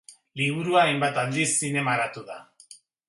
Liburua 0.39 0.81
hainbat 0.85 1.19
aldiz 1.25 1.47
zinemaratu 1.59 2.25
da. 2.31 2.39